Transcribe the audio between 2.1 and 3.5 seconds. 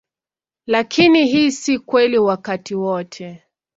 wakati wote.